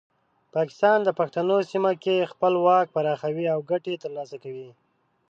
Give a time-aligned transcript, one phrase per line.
[0.55, 4.69] پاکستان د پښتنو سیمه کې خپل واک پراخوي او ګټې ترلاسه کوي.